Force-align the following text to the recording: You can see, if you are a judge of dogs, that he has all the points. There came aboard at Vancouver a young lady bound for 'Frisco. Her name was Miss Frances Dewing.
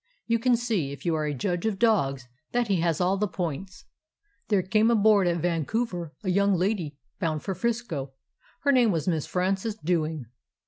You 0.25 0.39
can 0.39 0.55
see, 0.55 0.91
if 0.91 1.05
you 1.05 1.13
are 1.13 1.25
a 1.25 1.33
judge 1.35 1.67
of 1.67 1.77
dogs, 1.77 2.25
that 2.53 2.69
he 2.69 2.77
has 2.79 2.99
all 2.99 3.17
the 3.17 3.27
points. 3.27 3.85
There 4.47 4.63
came 4.63 4.89
aboard 4.89 5.27
at 5.27 5.41
Vancouver 5.43 6.15
a 6.23 6.31
young 6.31 6.55
lady 6.55 6.97
bound 7.19 7.43
for 7.43 7.53
'Frisco. 7.53 8.11
Her 8.61 8.71
name 8.71 8.89
was 8.91 9.07
Miss 9.07 9.27
Frances 9.27 9.75
Dewing. 9.75 10.25